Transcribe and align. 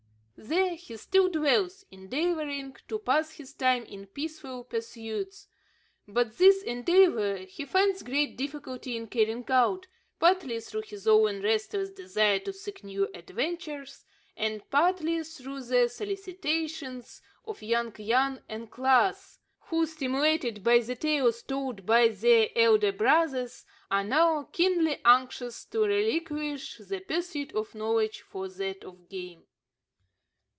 There 0.43 0.73
he 0.73 0.97
still 0.97 1.29
dwells, 1.29 1.85
endeavouring 1.91 2.75
to 2.87 2.97
pass 2.97 3.33
his 3.33 3.53
time 3.53 3.83
in 3.83 4.07
peaceful 4.07 4.63
pursuits; 4.63 5.47
but 6.07 6.39
this 6.39 6.63
endeavour 6.63 7.37
he 7.37 7.63
finds 7.63 8.01
great 8.01 8.37
difficulty 8.37 8.97
in 8.97 9.05
carrying 9.05 9.45
out, 9.49 9.85
partly 10.19 10.59
through 10.59 10.81
his 10.87 11.07
own 11.07 11.43
restless 11.43 11.91
desire 11.91 12.39
to 12.39 12.53
seek 12.53 12.83
new 12.83 13.07
adventures, 13.13 14.03
and 14.35 14.67
partly 14.71 15.21
through 15.23 15.61
the 15.61 15.87
solicitations 15.87 17.21
of 17.45 17.61
young 17.61 17.93
Jan 17.93 18.41
and 18.49 18.71
Klaas, 18.71 19.37
who, 19.65 19.85
stimulated 19.85 20.63
by 20.63 20.79
the 20.79 20.95
tales 20.95 21.43
told 21.43 21.85
by 21.85 22.07
their 22.07 22.49
elder 22.55 22.91
brothers, 22.91 23.63
are 23.91 24.03
now 24.03 24.49
keenly 24.51 25.01
anxious 25.05 25.63
to 25.65 25.81
relinquish 25.81 26.77
the 26.79 26.99
pursuit 26.99 27.53
of 27.53 27.75
knowledge 27.75 28.21
for 28.21 28.47
that 28.49 28.83
of 28.83 29.07
game. 29.07 29.43